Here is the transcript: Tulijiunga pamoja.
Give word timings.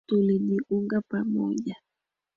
Tulijiunga 0.07 1.01
pamoja. 1.09 1.75